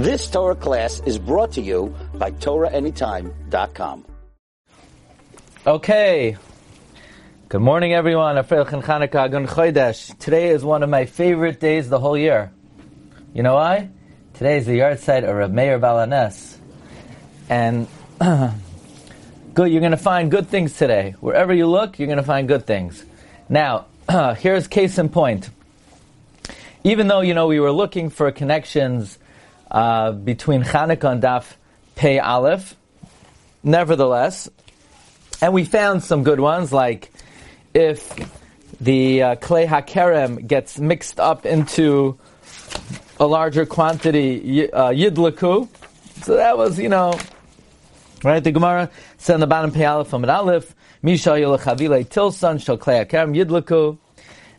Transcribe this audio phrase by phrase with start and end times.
[0.00, 4.06] This Torah class is brought to you by TorahAnytime.com.
[5.66, 6.38] Okay.
[7.50, 8.42] Good morning, everyone.
[8.42, 12.50] Today is one of my favorite days the whole year.
[13.34, 13.90] You know why?
[14.32, 16.56] Today is the yahrzeit of Reb Meir Baal HaNes.
[17.50, 17.86] And
[19.52, 21.14] good, you're going to find good things today.
[21.20, 23.04] Wherever you look, you're going to find good things.
[23.50, 23.84] Now,
[24.38, 25.50] here's case in point.
[26.84, 29.18] Even though, you know, we were looking for connections
[29.70, 31.54] uh, between Chanukah and Daf
[31.96, 32.74] Pei Aleph,
[33.62, 34.48] nevertheless,
[35.40, 37.10] and we found some good ones, like
[37.72, 38.14] if
[38.80, 42.18] the uh, Klei HaKerem gets mixed up into
[43.18, 45.68] a larger quantity, uh, Yidlaku.
[46.22, 47.18] So that was, you know,
[48.24, 48.42] right?
[48.42, 53.06] The Gemara said on the bottom Pei Aleph from Aleph, Misha Yolachavile Tilson, Shal Klei
[53.06, 53.98] HaKerem Yidlaku.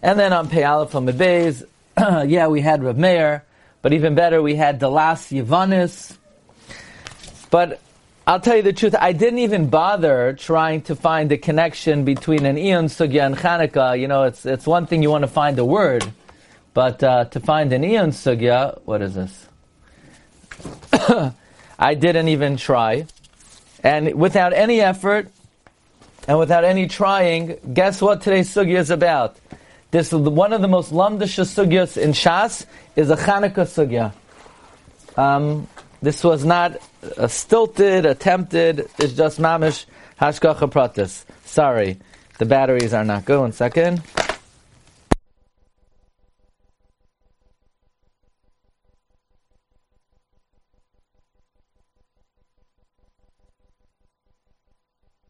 [0.02, 1.64] And then on Pei Aleph Beis,
[2.30, 3.44] yeah, we had Rav Meir,
[3.81, 6.17] but even better, we had Dalas Yavanis.
[7.49, 7.80] But
[8.27, 12.46] I'll tell you the truth, I didn't even bother trying to find a connection between
[12.46, 13.99] an Eon Sugya and Chanukah.
[13.99, 16.05] You know, it's, it's one thing you want to find a word,
[16.73, 19.48] but uh, to find an Eon Sugya, what is this?
[21.79, 23.07] I didn't even try.
[23.84, 25.32] And without any effort,
[26.27, 29.38] and without any trying, guess what today's Sugya is about?
[29.92, 34.14] This is one of the most lamdisha sugyas in Shas is a Chanukah sugya.
[35.22, 35.68] Um,
[36.02, 36.78] this was not
[37.18, 38.90] a stilted, attempted.
[38.98, 39.84] It's just mamish
[40.20, 41.26] hashgacha pratis.
[41.44, 42.00] Sorry,
[42.38, 43.42] the batteries are not good.
[43.42, 44.02] One second.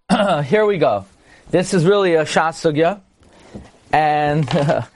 [0.45, 1.05] Here we go.
[1.49, 3.01] This is really a Shas sugya
[3.93, 4.47] and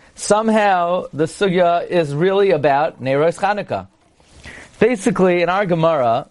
[0.15, 3.87] somehow the sugya is really about Neiros Chanukah.
[4.79, 6.29] Basically, in our Gemara,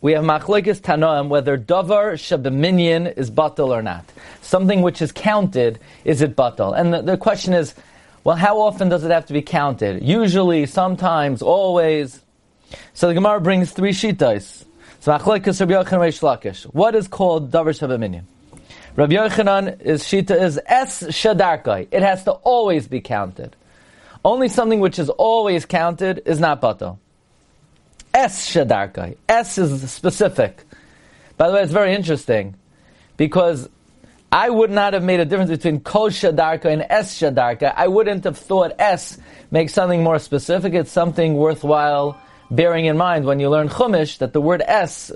[0.00, 4.04] we have machlekes tanoim whether davar shabaminyan is batal or not.
[4.42, 6.78] Something which is counted, is it batal?
[6.78, 7.74] And the, the, question is,
[8.22, 10.02] well, how often does it have to be counted?
[10.02, 12.20] Usually, sometimes, always.
[12.92, 14.64] So the Gemara brings three shitas.
[15.00, 16.64] So machlekes Rabbi Yochanan Reish Lakish.
[16.64, 18.24] What is called davar shabaminyan?
[18.96, 21.88] Rabbi Yochanan is shita is es shadarkai.
[21.90, 23.56] It has to always be counted.
[24.24, 26.98] Only something which is always counted is not batal.
[28.12, 29.16] Es shadarkai.
[29.28, 30.62] S is specific.
[31.36, 32.54] By the way, it's very interesting
[33.16, 33.68] because
[34.30, 37.74] I would not have made a difference between kol shadarka and es shadarka.
[37.76, 39.18] I wouldn't have thought s
[39.50, 40.72] makes something more specific.
[40.72, 42.16] It's something worthwhile
[42.48, 45.10] bearing in mind when you learn chumash that the word s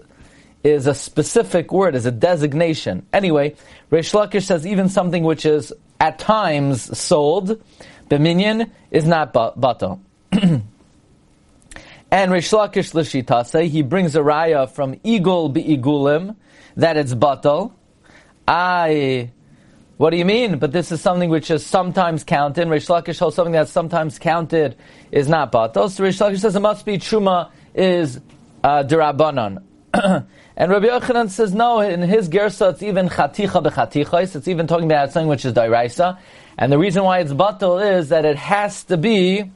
[0.64, 3.06] is a specific word, is a designation.
[3.12, 3.54] Anyway,
[3.90, 7.62] Reish Lakish says even something which is at times sold,
[8.08, 10.00] Beminyan, is not batal.
[10.32, 10.62] and
[12.10, 16.36] Reish Lakish Lishitase, he brings a raya from Igul Be'igulim,
[16.76, 17.72] that it's batal.
[18.46, 19.30] I,
[19.96, 20.58] what do you mean?
[20.58, 22.66] But this is something which is sometimes counted.
[22.68, 24.76] Reish Lakish holds something that's sometimes counted
[25.12, 25.90] is not batal.
[25.90, 28.20] So Reish Lakish says it must be truma is
[28.64, 29.62] uh, derabanan.
[30.58, 31.78] And Rabbi Yochanan says no.
[31.78, 34.34] In his gersa, it's even chaticha bechatichos.
[34.34, 36.18] It's even talking about something which is dairaisa.
[36.58, 39.52] And the reason why it's batal is that it has to be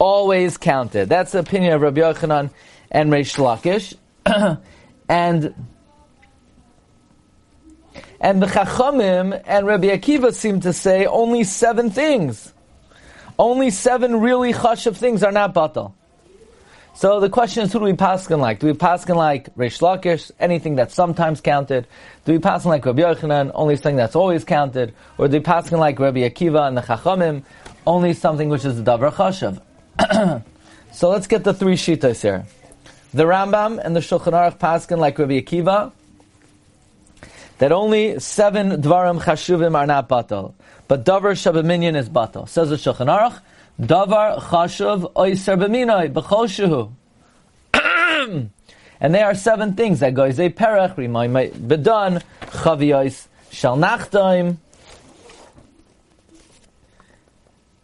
[0.00, 1.08] always counted.
[1.08, 2.50] That's the opinion of Rabbi Yochanan
[2.90, 3.94] and Reish Lakish.
[5.08, 5.54] and
[8.20, 12.52] and the Chachamim and Rabbi Akiva seem to say only seven things.
[13.38, 15.92] Only seven really chashav things are not batal.
[16.96, 18.60] So the question is, who do we paskin like?
[18.60, 21.88] Do we paskin like Reish Lakish, anything that's sometimes counted?
[22.24, 24.94] Do we paskin like Rabbi Yochanan, only something that's always counted?
[25.18, 27.42] Or do we paskin like Rabbi Akiva and the Chachamim,
[27.84, 29.60] only something which is the Davar Chashav?
[30.92, 32.46] so let's get the three shitas here.
[33.12, 35.90] The Rambam and the Shulchan Aruch paskin like Rabbi Akiva,
[37.58, 40.54] that only seven Dvarim Chashuvim are not batal.
[40.86, 42.48] But Davar Shabaminyan is batal.
[42.48, 43.40] Says the Shulchan Aruch,
[43.80, 46.92] Davar chashav oiser b'minoi b'chol
[49.00, 54.58] And there are seven things that goes a perach rimoy bedan chaviyos shal nachtaim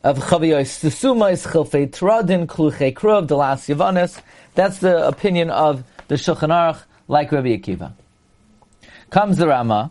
[0.04, 4.22] of chaviyos tesumais chilfei tradin kluchei kruv delas yavanis.
[4.54, 7.92] That's the opinion of the Shulchan Aruch, like Rabbi Akiva.
[9.10, 9.90] Comes the Rama,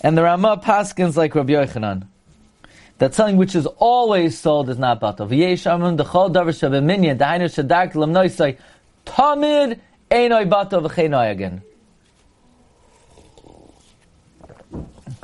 [0.00, 2.06] and the Rama paskins like Rabbi Yochanan
[2.98, 5.28] that something which is always sold is not batal.
[5.28, 8.56] V'yesh amrim dechol davar shabeminyan dahainu shadark lam noisai
[9.04, 9.80] tamid
[10.10, 11.62] einoi batal v'cheinoi again.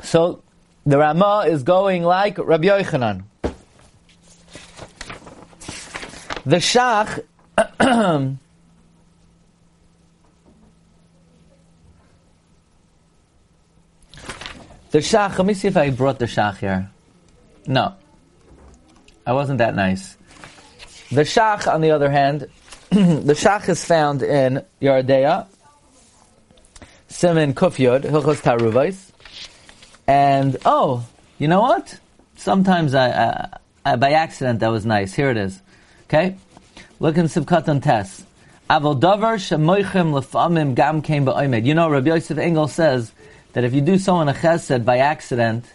[0.03, 0.43] So
[0.85, 3.23] the Rama is going like Rabbi Yochanan.
[6.43, 7.23] The Shach
[14.91, 16.89] The shach, let me see if I brought the shach here.
[17.67, 17.95] No.
[19.25, 20.17] I wasn't that nice.
[21.11, 22.47] The shach, on the other hand,
[22.89, 25.47] the shach is found in Yardea,
[27.09, 29.11] Simin Kufyod, Hilchos Taruvais.
[30.07, 31.05] And, oh,
[31.37, 31.99] you know what?
[32.35, 35.13] Sometimes I, I, I, by accident that was nice.
[35.13, 35.61] Here it is.
[36.05, 36.35] Okay?
[36.99, 38.25] Look in Sivkatan Tess.
[38.69, 41.65] Avodavar shemoichem lefamim gam came ba'omed.
[41.65, 43.11] You know, Rabbi Yosef Engel says
[43.53, 45.65] that if you do someone a chesed by accident,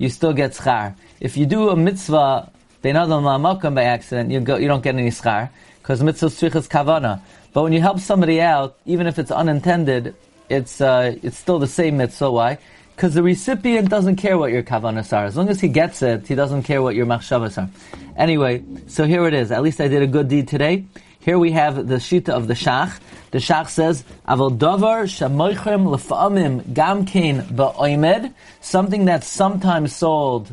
[0.00, 0.94] you still get schar.
[1.20, 2.50] If you do a mitzvah
[2.82, 7.20] beinadam la'makam by accident, you, go, you don't get any schar because mitzvah strichas kavana.
[7.52, 10.16] But when you help somebody out, even if it's unintended,
[10.48, 12.32] it's uh, it's still the same mitzvah.
[12.32, 12.58] Why?
[12.96, 15.26] Because the recipient doesn't care what your kavanas are.
[15.26, 17.68] As long as he gets it, he doesn't care what your machshavas are.
[18.16, 19.52] Anyway, so here it is.
[19.52, 20.86] At least I did a good deed today.
[21.20, 22.98] Here we have the shita of the shach.
[23.30, 30.52] The shach says, "Avol davar shamoichem lefamim gam kein ba'oimed," something that's sometimes sold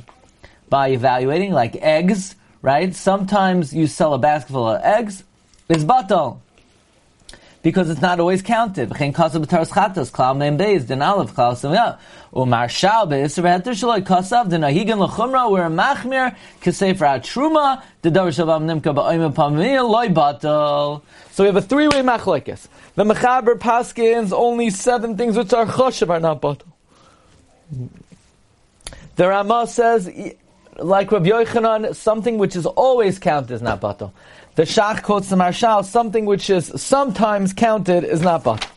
[0.69, 2.93] by evaluating, like eggs, right?
[2.93, 5.23] Sometimes you sell a basket full of eggs,
[5.69, 6.39] is batal
[7.61, 8.89] because it's not always counted.
[8.89, 8.95] So
[21.43, 22.67] we have a three-way machlekes.
[22.95, 26.63] The mechaber paskins only seven things which are choshev are not batal.
[29.15, 30.09] The Ramah says,
[30.77, 34.11] like Rabbi Yochanan, something which is always counted is not batal.
[34.57, 38.67] The Shach quotes the Marshal, something which is sometimes counted is not batal.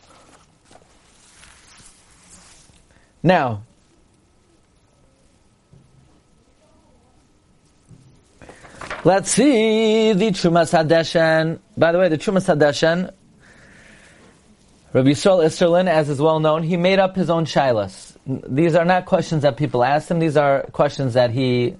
[3.23, 3.63] Now,
[9.03, 11.57] let's see the Trumas Hadeshen.
[11.75, 13.11] By the way, the Trumas Hadeshen,
[14.93, 18.15] Rabbi Yisrael Isserlin, as is well known, he made up his own shilas.
[18.27, 21.75] These are not questions that people asked him, these are questions that he,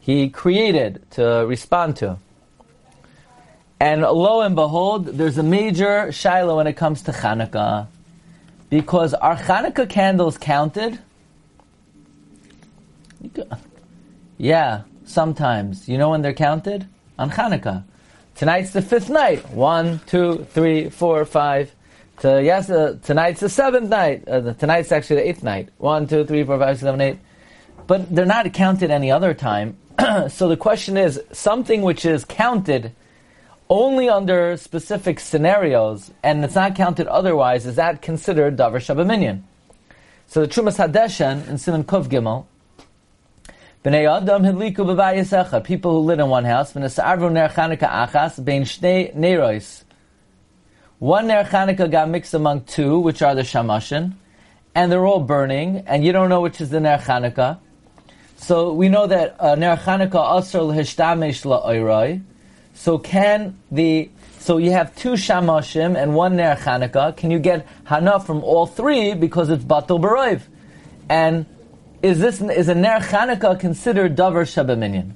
[0.00, 2.16] he created to respond to.
[3.82, 7.88] And lo and behold, there's a major shiloh when it comes to Hanukkah.
[8.70, 11.00] Because are Hanukkah candles counted?
[14.38, 15.88] Yeah, sometimes.
[15.88, 16.86] You know when they're counted?
[17.18, 17.82] On Hanukkah.
[18.36, 19.50] Tonight's the fifth night.
[19.50, 21.74] One, two, three, four, five.
[22.20, 24.28] To, yes, uh, tonight's the seventh night.
[24.28, 25.70] Uh, tonight's actually the eighth night.
[25.78, 27.18] One, two, three, four, five, six, seven, eight.
[27.88, 29.76] But they're not counted any other time.
[30.28, 32.92] so the question is, something which is counted
[33.72, 39.40] only under specific scenarios, and it's not counted otherwise, is that considered davar shabaminyan?
[40.26, 42.44] So the Trumas Hadeshen in Simon Kov Gimel,
[43.82, 48.64] Bnei Adam hidliku b'vayisecha, people who live in one house, v'nesarvu ner Chanukah achas, bein
[48.64, 49.84] shnei nerois.
[50.98, 54.12] One ner Chanukah got mixed among two, which are the shamashin,
[54.74, 57.58] and they're all burning, and you don't know which is the ner Chanukah.
[58.36, 62.22] So we know that uh, ner Chanukah asr l'hishtamesh la'oiroi,
[62.74, 67.16] so can the so you have two shamashim and one ner Chanukah.
[67.16, 70.42] Can you get hana from all three because it's batul baroiv?
[71.08, 71.46] And
[72.02, 75.12] is this is a ner Chanukah considered davar shabaminyan?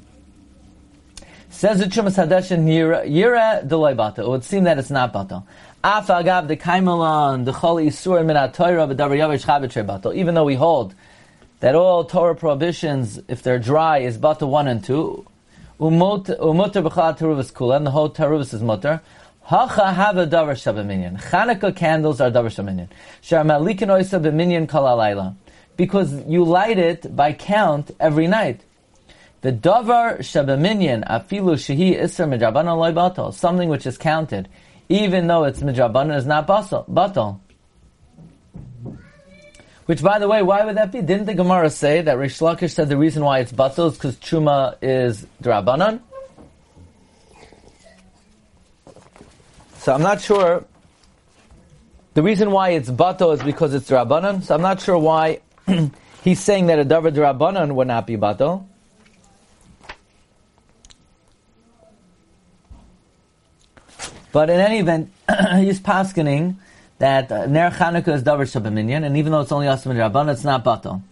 [1.56, 4.20] Says the Trumas Hadeshen Yira Deloy Bata.
[4.20, 5.44] It would seem that it's not Batal.
[5.82, 10.15] Af agav the Kaimalan, the Chol Isur Min HaTorah, V'davar Yavish Chabit Batal.
[10.15, 10.94] Even though we hold
[11.60, 15.27] that all Torah prohibitions, if they're dry, is Batal 1 and 2,
[15.79, 19.03] Umutter b'chal teruvas kula, and the whole teruvas is mutter.
[19.43, 21.21] Hacha have a davar shabaminyan.
[21.21, 22.89] Chanukah candles are davar shabaminyan.
[23.21, 25.35] Shar malikin oisa b'minyan kalalayla.
[25.77, 28.63] Because you light it by count every night.
[29.43, 33.35] The davar shabaminyan afilu shehi iser midrabana loy batal.
[33.35, 34.49] Something which is counted,
[34.89, 37.41] even though it's midrabana, is not batal.
[39.86, 41.00] Which, by the way, why would that be?
[41.00, 44.16] Didn't the Gemara say that Reish Lakish said the reason why it's batal is because
[44.16, 46.00] Truma is Drabanan?
[49.78, 50.64] So I'm not sure.
[52.14, 54.43] The reason why it's batal is because it's Drabanan.
[54.43, 55.40] So I'm not sure why
[56.24, 58.66] he's saying that a Davar Drabanan would not be batal.
[64.32, 65.12] But in any event,
[65.58, 66.56] he's paskening
[66.98, 70.44] that uh, Ner Chanukah is Davar Shabaminyan, and even though it's only Asim Rabban, it's
[70.44, 71.03] not Batal.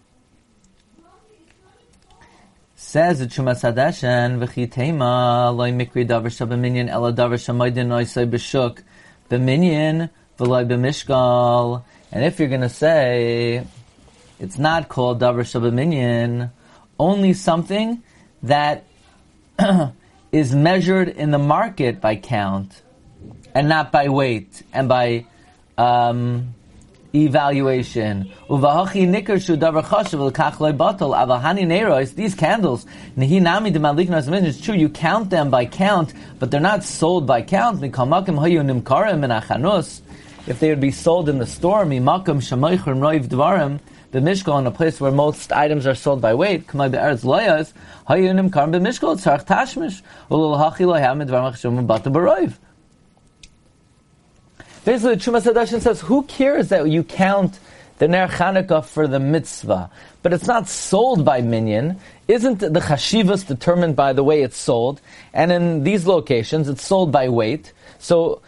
[2.74, 8.82] Says the Trumas Hadeshen, V'chitema, loy mikri Davar Shabaminyan, ela Davar Shamaydin oisay b'shuk,
[9.28, 11.82] b'minyan, v'loy b'mishgal.
[12.12, 13.66] And if you're going to say,
[14.38, 16.50] it's not called Davar Shabaminyan,
[16.98, 18.02] only something
[18.42, 18.84] that
[20.32, 22.82] is measured in the market by count,
[23.54, 25.26] and not by weight and by
[25.78, 26.54] um,
[27.14, 28.30] evaluation.
[28.48, 32.14] Uvahachi nikar shu davar chashav l'kach loy batal avahani nerois.
[32.14, 36.60] These candles, nehi nami de maliknas It's true, you count them by count, but they're
[36.60, 37.80] not sold by count.
[37.80, 40.00] Mikamakim hayu nimkarim in achanus.
[40.46, 44.70] If they would be sold in the store, mimakam shamoichrim roiv dvarim, the mishkal a
[44.70, 47.72] place where most items are sold by weight, kamay be'eretz loyas,
[48.08, 52.54] hayu nimkarim b'mishkal tzarch tashmish, ulul hachi loyam edvar machshum bata baroiv.
[54.84, 57.58] Basically, the Trumas Hadashin says, who cares that you count
[57.98, 59.90] the Ner Chanukah for the mitzvah?
[60.22, 61.98] But it's not sold by minyan.
[62.28, 65.00] Isn't the chashivas determined by the way it's sold?
[65.32, 67.72] And in these locations, it's sold by weight.
[67.98, 68.42] So,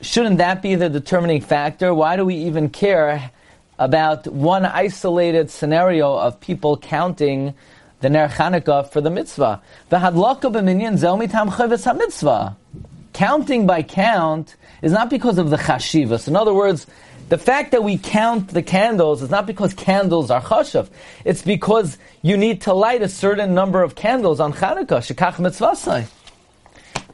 [0.00, 1.94] shouldn't that be the determining factor?
[1.94, 3.30] Why do we even care
[3.78, 7.54] about one isolated scenario of people counting
[8.00, 9.62] the Ner Chanukah for the mitzvah?
[9.90, 12.56] The hadlaka b'minyan zel mitam chavis mitzvah
[13.16, 16.28] Counting by count is not because of the chashivas.
[16.28, 16.86] In other words,
[17.30, 20.90] the fact that we count the candles is not because candles are chashav.
[21.24, 25.00] It's because you need to light a certain number of candles on Chanukah.
[25.00, 26.06] Shekach mitzvasai.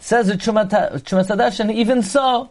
[0.01, 2.51] Says the Chumas and even so,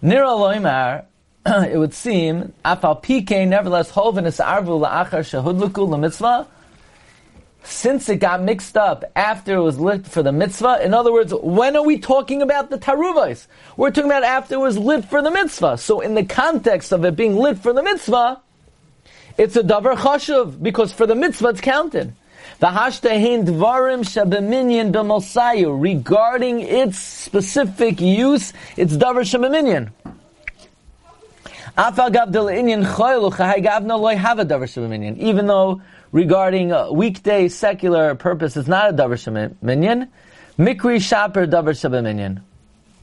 [0.00, 1.04] Nira loimar,
[1.72, 6.46] it would seem, afal pike, nevertheless, hoven is arvu la'achar shehudluku la'mitzvah,
[7.64, 10.80] since it got mixed up after it was lit for the mitzvah.
[10.84, 13.46] In other words, when are we talking about the taruvais?
[13.76, 15.78] We're talking about after it was lit for the mitzvah.
[15.78, 18.40] So in the context of it being lit for the mitzvah,
[19.38, 22.14] it's a davar chashuv, because for the mitzvah it's counted.
[22.60, 29.90] V'hashtahin dvarim shabeminyan b'mosayu regarding its specific use, it's davar shebeminyan.
[35.18, 35.80] Even though
[36.12, 40.08] regarding a weekday secular purpose is not a davar minyan.
[40.58, 42.42] Mikri shaper davar minyan.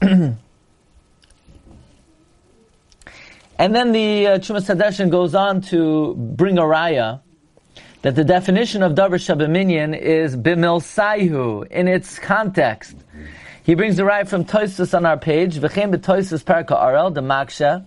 [3.58, 7.20] and then the uh, Trumas Hadeshen goes on to bring a raya
[8.02, 12.96] that the definition of davar minyan is bimil saihu in its context.
[13.64, 15.56] He brings the raya from Toisus on our page.
[15.56, 17.84] V'chem b'Toisus parka arel the maksha.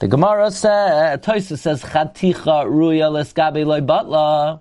[0.00, 1.20] The Gemara says,
[1.60, 4.60] says, Chaticha ruya leskabe loy batla,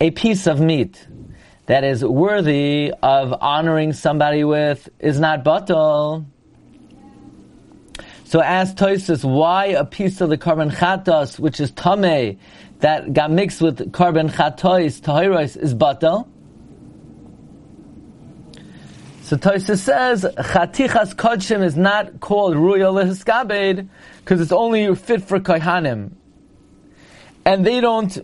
[0.00, 1.06] a piece of meat
[1.66, 6.24] that is worthy of honoring somebody with is not batal.
[8.24, 12.38] So ask Toysus, why a piece of the carbon chatos, which is tame,
[12.78, 16.26] that got mixed with carbon chatois, tahiros, is batal?
[19.22, 23.88] So Toysa says chatichas kodshim is not called ruya lehiskabed
[24.18, 26.10] because it's only fit for kohanim,
[27.44, 28.18] and they don't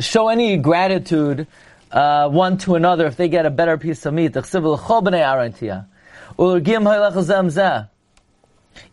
[0.00, 1.46] show any gratitude
[1.92, 4.36] uh, one to another if they get a better piece of meat.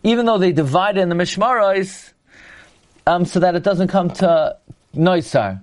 [0.03, 2.13] Even though they divide in the mishmaros,
[3.05, 4.57] um, so that it doesn't come to
[4.95, 5.62] noisar.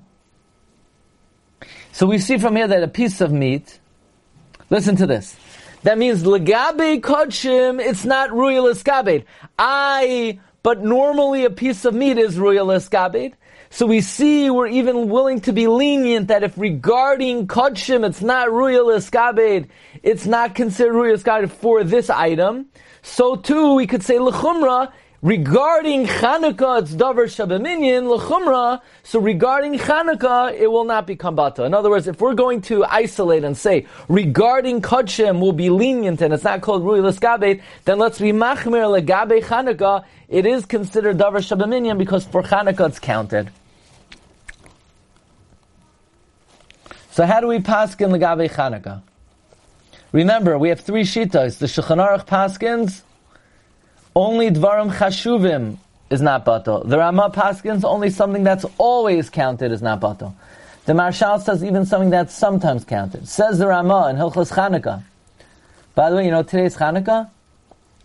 [1.93, 3.80] So we see from here that a piece of meat
[4.71, 5.37] Listen to this.
[5.83, 9.25] That means legabe kodshim, it's not ruyal eskabed.
[9.59, 13.33] I, but normally a piece of meat is ruyal eskabed.
[13.71, 18.49] So we see we're even willing to be lenient that if regarding kodshim, it's not
[18.49, 19.69] ruyal eskabed,
[20.05, 22.67] it's not considered ruyal eskabed for this item.
[23.03, 28.81] So too, we could say lechumra, Regarding Chanukah, it's davar shabaminyan lechumra.
[29.03, 31.65] So regarding Chanukah, it will not become bata.
[31.65, 36.23] In other words, if we're going to isolate and say regarding Kodshim will be lenient
[36.23, 40.07] and it's not called Rui Liskabet, then let's be machmir legabe Chanukah.
[40.31, 43.51] It is considered davar shabaminyan because for Chanukah it's counted.
[47.11, 49.03] So how do we pass paskin legabe Chanukah?
[50.13, 51.59] Remember, we have three shitas.
[51.59, 53.03] The Shulchan paskins
[54.15, 55.77] only dvarim chashuvim
[56.11, 56.89] is not batal.
[56.89, 60.35] The Rama Paskins, only something that's always counted is not batal.
[60.87, 63.29] The Maharshal says even something that's sometimes counted.
[63.29, 65.05] Says the Rama in Hilchos Chanukah.
[65.95, 67.31] By the way, you know today's Chanukah,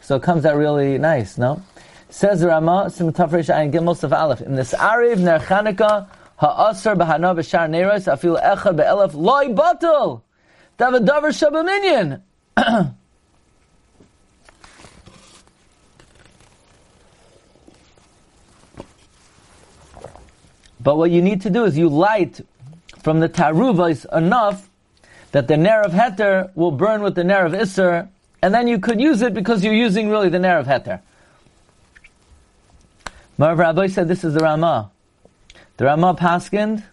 [0.01, 1.37] so it comes out really nice.
[1.37, 1.61] No,
[2.09, 6.07] says the Rama Sim Tafresh Ayin Gimel of Aleph in this Ariv Ner Chanukah
[6.37, 10.21] Ha'asar B'Hana B'Shar Neros Afil Echad Be'elef Loi Batal
[10.77, 12.21] David Davar
[12.57, 12.95] Shabaminyan.
[20.85, 22.41] But what you need to do is you light
[22.99, 24.69] from the taruvas enough
[25.31, 28.07] that the ner of heter will burn with the ner of iser,
[28.43, 31.01] and then you could use it because you're using really the ner of heter.
[33.39, 34.91] Marv Rabbi said this is the Ramah.
[35.77, 36.83] The Ramah paskind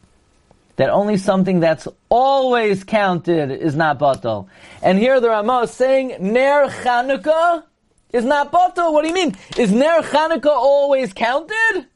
[0.76, 4.48] that only something that's always counted is not batal.
[4.82, 7.64] And here the Ramah is saying Ner Chanukah
[8.10, 8.94] is not batal.
[8.94, 9.36] What do you mean?
[9.58, 11.86] Is Ner Chanukah always counted?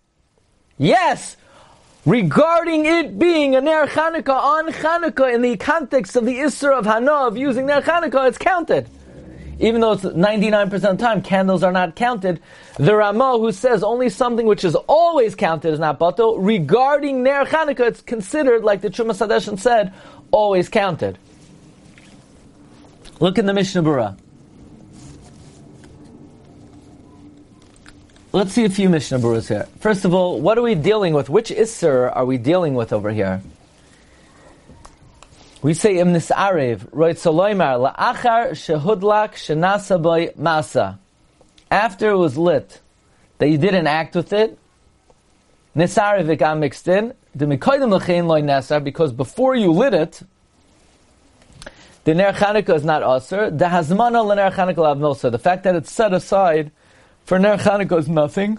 [0.76, 1.38] Yes.
[2.06, 6.86] Regarding it being a Ner Chanukah on Chanukah in the context of the Isser of
[6.86, 8.88] Hana of using Ner Chanukah, it's counted
[9.58, 12.40] even though it's 99% of the time, candles are not counted.
[12.76, 17.44] The Ramah, who says only something which is always counted is not bato, regarding Ner
[17.46, 19.94] Chanukah, it's considered, like the Truma Sadeshan said,
[20.30, 21.18] always counted.
[23.18, 24.18] Look in the Mishnah Berurah.
[28.36, 29.66] Let's see a few Mishnah Berurahs here.
[29.80, 31.30] First of all, what are we dealing with?
[31.30, 33.40] Which Isser are we dealing with over here?
[35.62, 40.98] We say im nisarev, right la'achar shehudlak shenasa masa.
[41.70, 42.82] After it was lit,
[43.38, 44.58] that you didn't act with it,
[45.74, 50.20] nisarev it got mixed in, the mikoidim l'chein loy nesar, because before you lit it,
[52.04, 52.34] the ner
[52.74, 53.50] is not usher.
[53.50, 56.70] The hazmana l'ner Chanukah lav The fact that it's set aside
[57.26, 58.58] for ner Chanukah is nothing.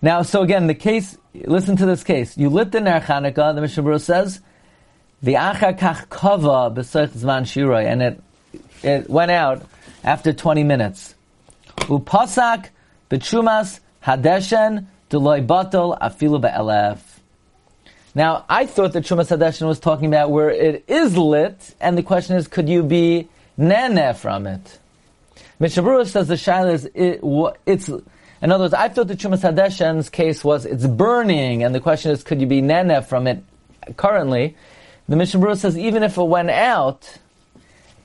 [0.00, 2.38] Now, so again, the case, listen to this case.
[2.38, 4.40] You lit the Ner Chanukah, the Mishnah Berurah says,
[5.22, 8.22] the Achar Kach Kava B'Seich Zman Shiroi, and it,
[8.84, 9.66] it went out
[10.04, 11.16] after 20 minutes.
[11.78, 12.68] Upasak
[13.10, 17.00] B'Trumas Hadeshen Deloy Batal Afilu Be'elef.
[18.14, 22.04] Now, I thought that Trumas Hadeshen was talking about where it is lit, and the
[22.04, 24.78] question is, could you be nene from it?
[25.58, 27.20] Mishnah Berurah says the shaila is, it,
[27.66, 31.80] it's, in other words, I thought the Trumas Hadeshen's case was it's burning, and the
[31.80, 33.42] question is, could you be nene from it
[33.96, 34.56] currently?
[35.08, 37.18] The Mishnah Berurah says even if it went out,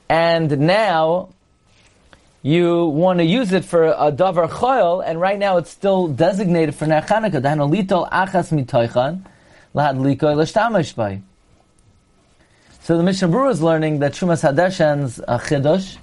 [0.08, 1.29] and now
[2.43, 6.75] you want to use it for a davar choil, and right now it's still designated
[6.75, 7.41] for Ner Chanukah.
[7.41, 9.22] Achas mitoichan
[9.75, 11.22] lahad likoy.
[12.84, 15.98] So the Mishnah Berurah is learning that Trumas Hadeshen's uh, chidush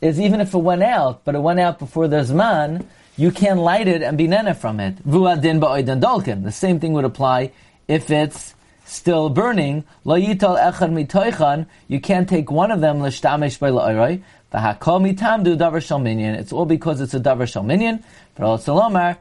[0.00, 3.58] is even if it went out, but it went out before there's man, you can
[3.58, 5.06] light it and be nene from it.
[5.06, 6.42] Vuadin ba'oidan dolkin.
[6.42, 7.52] The same thing would apply
[7.88, 8.54] if it's
[8.86, 9.84] still burning.
[10.04, 11.66] Lo yital echad mitoichan.
[11.88, 14.22] You can't take one of them l'shtamesh by la'oiroi.
[14.50, 16.38] V'hakol mitamdu davar shalminyan.
[16.38, 18.02] It's all because it's a davar shalminyan.
[18.34, 19.18] But also lomar.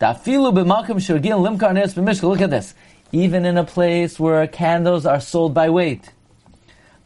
[0.00, 2.28] Dafilu b'malkim shurgin limkar nes b'mishka.
[2.28, 2.74] Look at this.
[3.10, 6.10] Even in a place where candles are sold by weight.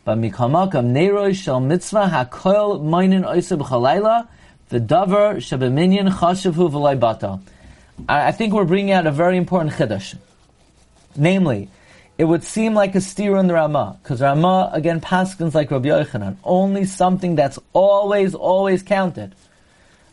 [0.08, 4.26] But mikamakam neiroi shal mitzvah hakoil moinin oisib chalayla.
[4.70, 7.40] The davar shabeminyan chashavhu v'lay bata.
[8.08, 10.16] I think we're bringing out a very important chiddush.
[11.14, 11.68] Namely,
[12.16, 15.90] it would seem like a steer in the Ramah, because Ramah, again, paskins like Rabbi
[15.90, 16.38] Yochanan.
[16.42, 19.34] Only something that's always, always counted.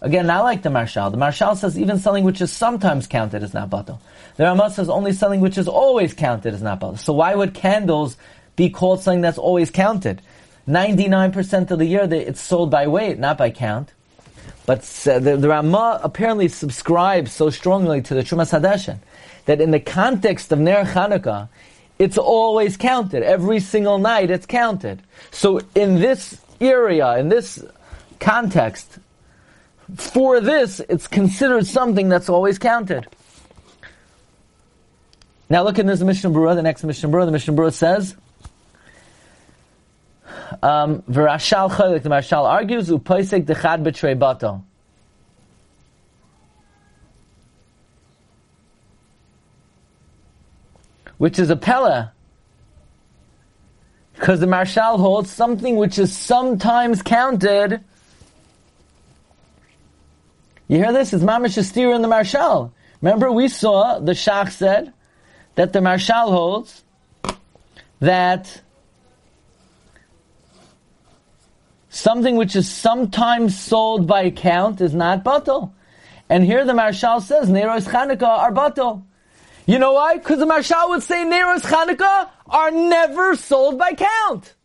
[0.02, 1.10] Again, not like the Maharshal.
[1.10, 4.00] The Maharshal says even something which is sometimes counted is not batal.
[4.36, 7.00] The Ramah says only something which is always counted is not batal.
[7.00, 8.18] So why would candles
[8.56, 10.22] be called something that's always counted?
[10.68, 13.94] 99% of the year it's sold by weight, not by count.
[14.66, 19.00] But uh, the, the Ramah apparently subscribes so strongly to the Trumas Hadeshen
[19.46, 21.50] that in the context of Ner Chanukah,
[22.00, 23.24] it's always counted.
[23.24, 25.02] Every single night it's counted.
[25.32, 27.64] So in this area, in this
[28.20, 28.98] context,
[29.96, 33.08] for this, it's considered something that's always counted.
[35.48, 37.26] Now look at this Mishnah Berurah, the next Mishnah Berurah.
[37.26, 38.16] The Mishnah Berurah says,
[40.62, 41.22] um, the
[42.10, 44.62] Marshal argues, u'poisek dechad b'trei bato.
[51.18, 52.12] Which is a pella.
[54.14, 57.82] Because the Marshal holds something which is sometimes counted.
[60.68, 61.14] You hear this?
[61.14, 62.74] It's Mamish Astir in the Marshal.
[63.02, 64.92] Remember we saw, the Shach said,
[65.56, 66.84] that the Marshal holds
[68.00, 68.62] that
[71.96, 75.72] Something which is sometimes sold by account is not batal.
[76.28, 79.04] And here the Marshal says, Neros Chanukah are batal.
[79.66, 80.18] You know why?
[80.18, 84.56] Because the Marshal would say Neros Chanukah are never sold by count.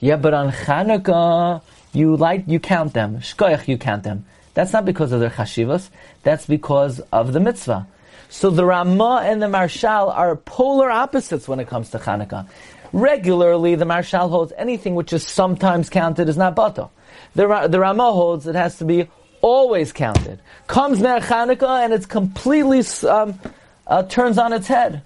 [0.00, 3.18] Yeah, but on Chanukah, you light, you count them.
[3.18, 4.26] Shkoyach, you count them.
[4.54, 5.90] That's not because of their chashivas.
[6.24, 7.86] That's because of the mitzvah.
[8.30, 12.48] So the Ramah and the Marshal are polar opposites when it comes to Chanukah.
[12.92, 16.90] Regularly, the Marshal holds anything which is sometimes counted is not bato.
[17.34, 19.08] The, the holds it has to be
[19.40, 20.40] always counted.
[20.66, 23.38] Comes Ner Chanukah and it's completely um,
[23.86, 25.02] uh, turns on its head.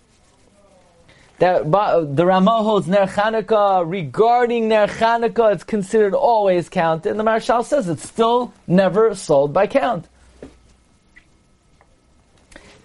[1.38, 7.24] That the Ramah holds Ner Chanukah regarding Ner Chanukah, it's considered always counted, and the
[7.24, 10.08] Marshal says it's still never sold by count.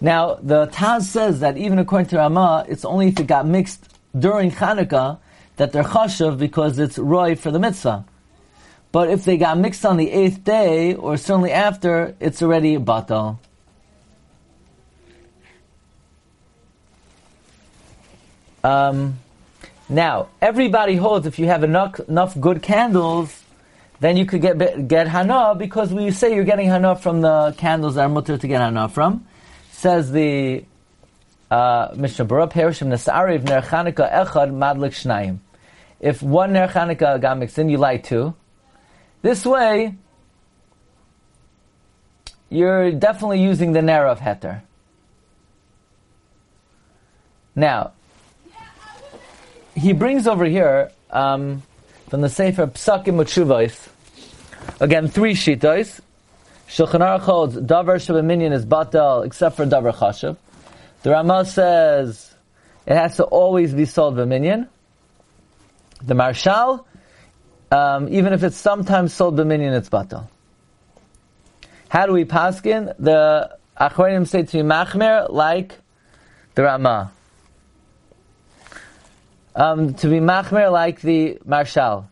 [0.00, 3.89] Now, the Taz says that even according to Ramah, it's only if it got mixed
[4.18, 5.18] during Hanukkah
[5.56, 8.04] that they're chashav because it's roy for the mitzvah.
[8.92, 13.38] But if they got mixed on the eighth day, or certainly after, it's already batal.
[18.64, 19.18] Um,
[19.88, 23.42] now, everybody holds if you have enough, enough good candles,
[24.00, 27.94] then you could get get hana because we say you're getting hana from the candles
[27.94, 29.26] that are mutter to get hana from.
[29.72, 30.64] Says the
[31.50, 35.38] Mishnah Berurah, Perishim Nasariv Ner Chanukah Echad Madlik Shnayim.
[35.98, 38.34] If one Ner Chanukah got mixed in, you light two.
[39.22, 39.96] This way,
[42.48, 44.62] you're definitely using the Ner of Heter.
[47.56, 47.92] Now,
[49.74, 51.62] he brings over here um,
[52.08, 53.88] from the Sefer Psakim Utshuvos,
[54.80, 56.00] again, three shitos.
[56.68, 60.36] Shulchan Aruch holds Davar Shabbaminyan is batal except for Davar Chashav.
[61.02, 62.34] The Ramah says
[62.86, 64.68] it has to always be sold b'minyan.
[66.02, 66.84] The Maharshal,
[67.70, 70.28] um, even if it's sometimes sold b'minyan, it's batal.
[71.88, 72.94] How do we paskin?
[72.98, 75.78] The Achronim say to be machmer like
[76.54, 77.12] the Ramah.
[79.54, 82.06] Um, to be machmer like the Maharshal.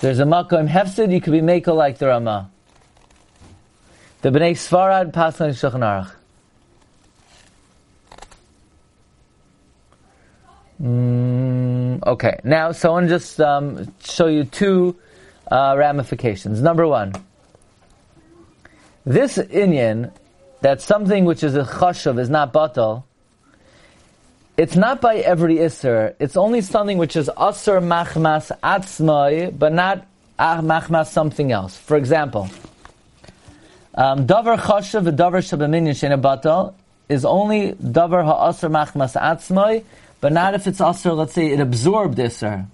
[0.00, 2.50] There's a makom hefsid, you could be makel like the Ramah.
[4.20, 6.10] The Bnei Sfarad pass on Shulchan Aruch.
[10.82, 14.96] Mm, okay, now so I want to just um, show you two
[15.50, 16.60] uh, ramifications.
[16.60, 17.12] Number one,
[19.04, 20.12] this inyan
[20.62, 23.04] that something which is a chashav is not batal.
[24.56, 26.16] It's not by every isser.
[26.18, 30.04] It's only something which is asr machmas atzmai, but not
[30.38, 31.76] machmas something else.
[31.76, 32.48] For example,
[33.98, 36.74] davar chashav davar shabaminyan shena batal
[37.08, 39.84] is only davar ha'asr machmas atzmai,
[40.20, 41.16] but not if it's asr.
[41.16, 42.66] Let's say it absorbed isser,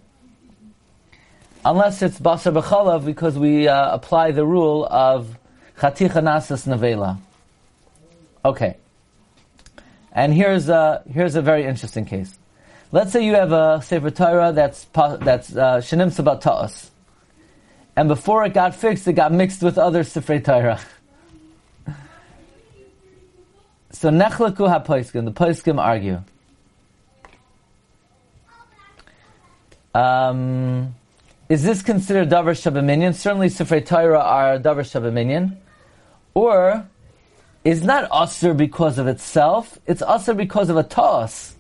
[1.65, 5.39] unless it's basar b'chalav because we uh, apply the rule of
[5.79, 7.19] chaticha nasas nevela.
[8.45, 8.77] Okay,
[10.13, 12.37] and here's a here's a very interesting case.
[12.93, 16.91] Let's say you have a sefer Torah that's that's uh, shenim sabat ta'as,
[17.97, 20.81] and before it got fixed, it got mixed with other sefer Torah.
[23.95, 26.21] So nechlaku ha-poiskim, the poiskim argue.
[29.95, 30.97] Um,
[31.49, 33.15] is this considered davar shabbaminyan?
[33.15, 35.57] Certainly, Sifrei Torah are davar shabbaminyan.
[36.35, 36.89] Or,
[37.65, 41.55] is not usr because of itself, it's usr because of a toss.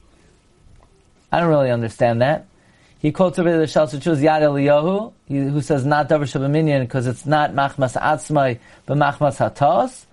[1.31, 2.47] I don't really understand that.
[2.99, 7.27] He quotes over the Shal Shachuz Yad Eliyahu, who says not davar shabbaminyan because it's
[7.27, 10.07] not machmas atzmai, but machmas hatos.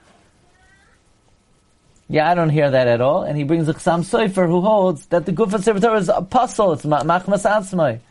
[2.12, 3.24] Yeah, I don't hear that at all.
[3.24, 6.22] And he brings a Chassam Sofer who holds that the Gufa Sefer Torah is a
[6.22, 6.74] puzzle.
[6.74, 8.02] It's Machmas Atzmai.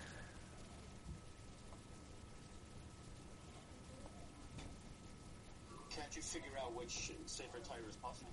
[5.91, 8.31] Can't you figure out which Sefer Torah is possible?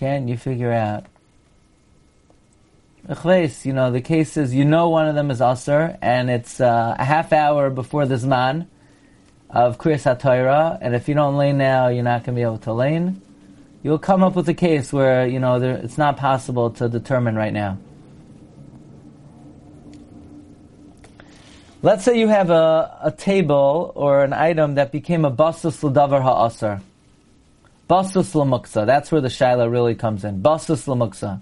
[0.00, 1.04] Can you figure out?
[3.06, 6.96] You know, the case is you know one of them is Aser, and it's uh,
[6.98, 8.66] a half hour before the Zman
[9.50, 12.56] of Kriyas HaTorah, and if you don't lane now, you're not going to be able
[12.60, 13.20] to lane.
[13.82, 17.36] You'll come up with a case where, you know, there, it's not possible to determine
[17.36, 17.76] right now.
[21.82, 26.22] Let's say you have a, a table or an item that became a basus l'davar
[26.22, 26.80] ha'asar.
[27.90, 28.86] Basus l'muksa.
[28.86, 30.40] That's where the shaila really comes in.
[30.40, 31.40] Basus l'muksa.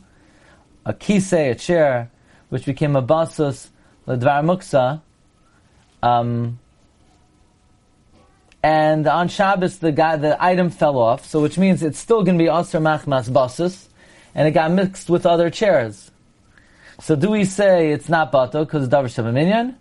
[0.86, 2.10] A kisei, a chair,
[2.48, 3.68] which became a basus
[4.06, 5.02] l'dvar muksa.
[6.02, 6.58] Um,
[8.62, 12.38] and on Shabbos, the guy, the item fell off, so which means it's still going
[12.38, 13.88] to be aser machmas basus,
[14.34, 16.10] and it got mixed with other chairs.
[16.98, 19.74] So do we say it's not bato because it's davar shabbaminyan?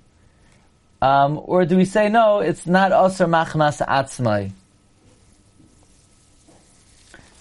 [1.01, 4.51] Um, or do we say no, it's not aser machmas atzmai?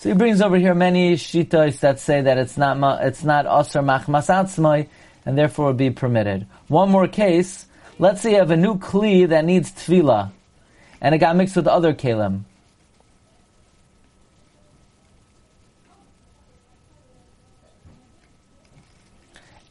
[0.06, 3.82] So he brings over here many shitos that say that it's not it's not aser
[3.82, 4.86] machmas atzmai,
[5.24, 6.46] and therefore would be permitted.
[6.68, 7.66] One more case.
[7.98, 10.30] Let's say you have a new kli that needs tefillah,
[11.00, 12.42] and it got mixed with other kalim.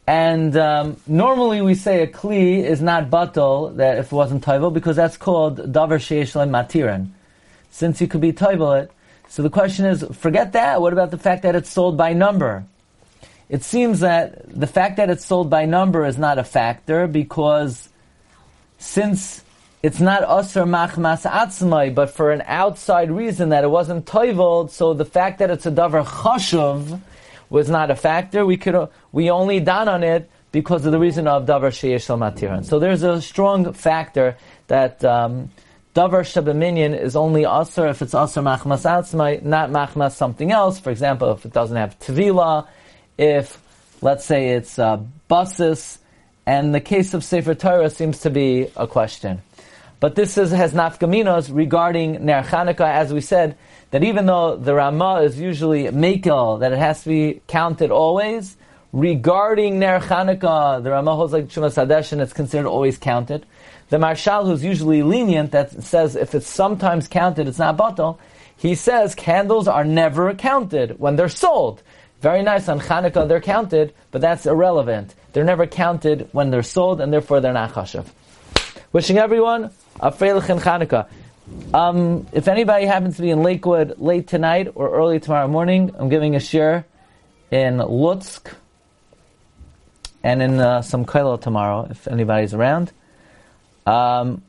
[0.05, 4.73] And um, normally we say a kli is not batal that if it wasn't taival
[4.73, 7.11] because that's called davar sheish matiran.
[7.71, 8.91] since you could be toivel it.
[9.35, 10.79] So the question is, forget that.
[10.79, 12.63] What about the fact that it's sold by number?
[13.49, 17.89] It seems that the fact that it's sold by number is not a factor because
[18.77, 19.43] since
[19.83, 24.93] it's not usr machmas atzmai, but for an outside reason that it wasn't toiveled, so
[24.93, 27.01] the fact that it's a davar chashuv
[27.49, 28.45] was not a factor.
[28.45, 32.63] We could we only done on it because of the reason of davar sheyesh matiran.
[32.63, 35.49] So there's a strong factor that um,
[35.95, 40.77] davar shabaminyan is only usr if it's usr machmas atzmai, not machmas something else.
[40.79, 42.67] For example, if it doesn't have tvila,
[43.17, 43.57] if
[44.01, 44.97] let's say it's uh,
[45.29, 45.99] basis,
[46.45, 49.41] and the case of Sefer Torah seems to be a question.
[50.01, 53.57] But this is, has nafkaminos regarding Ner Chanukah, as we said,
[53.91, 58.57] that even though the Ramah is usually Mekel, that it has to be counted always,
[58.91, 63.45] regarding Ner Chanukah, the Ramah holds like Shumas Hadesh, and it's considered always counted.
[63.89, 68.17] The Marshal, who's usually lenient, that says if it's sometimes counted, it's not batal,
[68.57, 71.83] he says candles are never counted when they're sold.
[72.21, 75.13] Very nice on Chanukah, they're counted, but that's irrelevant.
[75.33, 78.05] They're never counted when they're sold, and therefore they're not chashav.
[78.91, 81.07] Wishing everyone a Freilich and Chanukah.
[81.73, 86.09] Um, if anybody happens to be in Lakewood late tonight or early tomorrow morning, I'm
[86.09, 86.85] giving a share
[87.51, 88.51] in Lutsk
[90.23, 92.91] and in uh, some Kailo tomorrow, if anybody's around.
[93.85, 94.41] Um,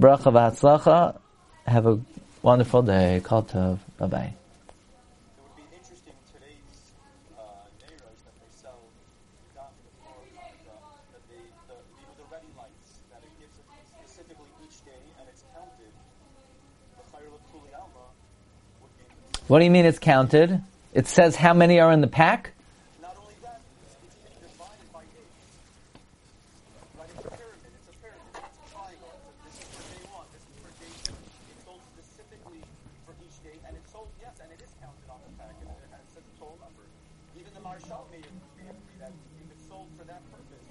[0.00, 1.18] bracha v'hatzlacha.
[1.66, 2.00] Have a
[2.42, 3.20] wonderful day.
[3.24, 3.78] Kol tov.
[3.98, 4.34] Would be
[19.46, 20.62] What do you mean it's counted?
[20.94, 22.52] It says how many are in the pack?
[23.02, 25.36] not only that, it's, it's even divided by days.
[26.96, 27.04] Right?
[27.12, 27.76] It's a pyramid.
[27.76, 28.32] It's a pyramid.
[28.40, 29.12] It's a triangle.
[29.20, 30.24] It's a, this is for day one.
[30.32, 31.12] This is for day two.
[31.12, 32.64] It's sold specifically
[33.04, 33.36] for each
[33.94, 36.58] it's yes, and it is counted on the pack, and it, it says the total
[36.58, 36.82] number.
[37.38, 40.66] Even the Marshal may agree that if it's sold for that purpose,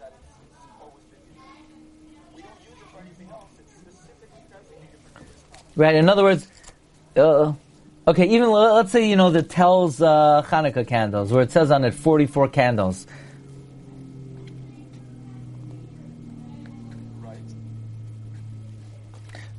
[0.00, 2.36] that it's, it's always been used.
[2.36, 3.48] We don't use it for anything else.
[3.58, 5.44] It's specifically designated for this.
[5.76, 5.94] Right.
[5.96, 6.46] In other words,
[7.16, 7.52] uh,
[8.06, 8.26] okay.
[8.28, 11.94] Even let's say you know the tells uh, Hanukkah candles, where it says on it
[11.94, 13.06] forty-four candles.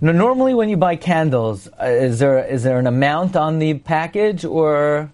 [0.02, 3.74] Now, normally, when you buy candles, uh, is there is there an amount on the
[3.74, 5.12] package, or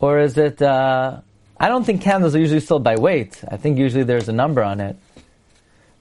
[0.00, 0.62] or is it?
[0.62, 1.20] Uh,
[1.60, 3.42] I don't think candles are usually sold by weight.
[3.50, 4.96] I think usually there's a number on it.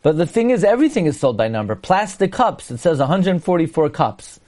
[0.04, 1.76] But the thing is, everything is sold by number.
[1.76, 4.40] Plastic cups, it says 144 cups.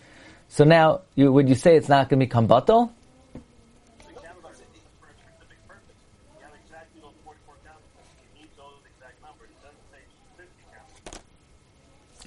[0.48, 2.94] So now, you, would you say it's not going to become bottle?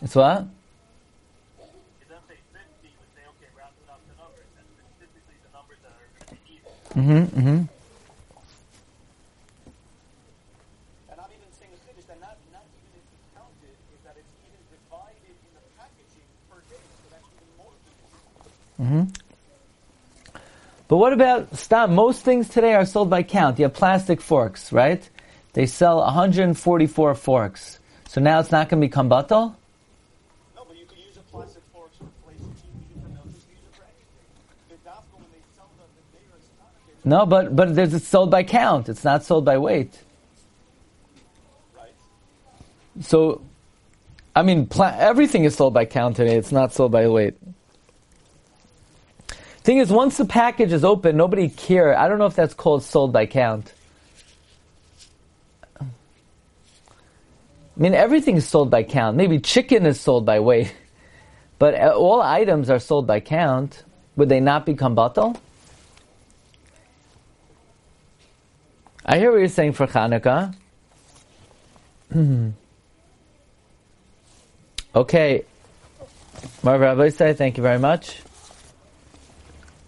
[0.00, 0.58] The candles
[6.94, 7.62] Mm-hmm, mm-hmm.
[17.38, 18.53] even more difficult.
[18.81, 19.05] Mm-hmm.
[20.88, 21.90] But what about stop?
[21.90, 23.59] Most things today are sold by count.
[23.59, 25.09] You have plastic forks, right?
[25.53, 27.79] They sell 144 forks.
[28.09, 29.55] So now it's not going to become bottle?
[30.57, 32.40] No, but you could use a plastic fork for places.
[32.40, 33.27] You can use it for milk.
[33.27, 34.24] You can use it for anything.
[34.70, 38.31] The dafka, when they sell the, the Neiros Hanukkah, No, but but there's, it's sold
[38.31, 38.90] by count.
[38.90, 39.99] It's not sold by weight.
[41.75, 41.94] right?
[43.01, 43.40] So,
[44.37, 46.37] I mean, pla- everything is sold by count today.
[46.37, 47.38] It's not sold by weight.
[49.64, 51.97] Thing is, once the package is open, nobody care.
[51.97, 53.73] I don't know if that's called sold by count.
[55.81, 55.87] I
[57.75, 59.16] mean, everything is sold by count.
[59.16, 60.75] Maybe chicken is sold by weight,
[61.59, 63.85] but uh, all items are sold by count.
[64.16, 65.40] Would they not become bottle?
[69.09, 70.55] I hear what you're saying for Hanukkah.
[72.12, 72.51] Hmm.
[74.94, 75.44] Okay.
[76.62, 78.21] Marv Rabbi thank you very much.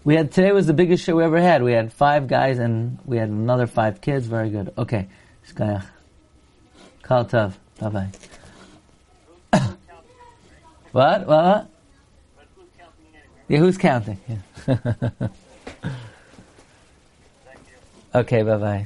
[0.03, 1.61] We had today was the biggest show we ever had.
[1.61, 4.25] We had five guys and we had another five kids.
[4.25, 4.73] Very good.
[4.75, 5.07] Okay.
[5.47, 5.85] Shkayach.
[7.03, 7.53] Kal Tov.
[7.79, 8.09] Bye bye.
[10.93, 11.27] What?
[11.27, 11.67] What?
[13.47, 14.19] Yeah, who's counting?
[14.27, 14.37] Yeah.
[14.65, 14.89] Thank
[17.53, 18.19] you.
[18.19, 18.85] okay, bye bye.